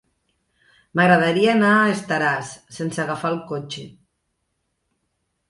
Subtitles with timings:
[0.99, 3.87] M'agradaria anar a Estaràs sense agafar el cotxe.